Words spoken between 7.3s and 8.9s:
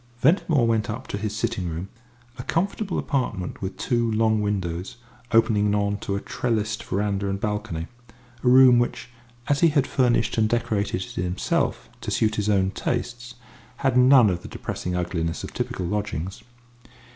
balcony a room